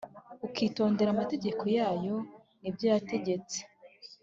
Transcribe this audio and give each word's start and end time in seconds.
ukitondera 0.47 1.09
amategeko 1.15 1.63
yayo 1.77 2.15
n’ibyo 2.61 2.85
yategetse 2.93 3.57